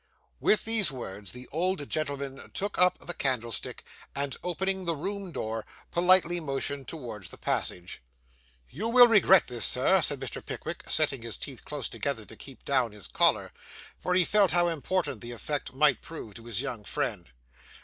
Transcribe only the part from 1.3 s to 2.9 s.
the old gentleman took